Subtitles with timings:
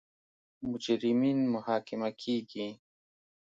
[0.69, 2.67] مجرمین محاکمه کیږي.